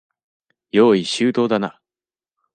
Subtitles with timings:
[0.71, 1.79] 用意周到だな。